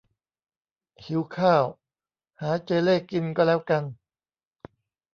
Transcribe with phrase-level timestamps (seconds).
[1.05, 1.65] หิวข้าว
[2.41, 3.83] หาเจเล่กินก็แล้วกัน